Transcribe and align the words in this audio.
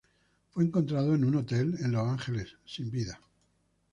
Fue 0.49 0.63
encontrado 0.63 1.13
en 1.13 1.23
un 1.23 1.35
hotel 1.35 1.75
en 1.79 1.91
Los 1.91 2.07
Ángeles 2.07 2.55
sin 2.65 2.89
vida. 2.89 3.21